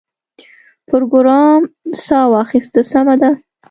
پروګرامر 0.89 1.63
ساه 2.05 2.25
واخیسته 2.33 2.81
سمه 2.91 3.15
ده 3.21 3.29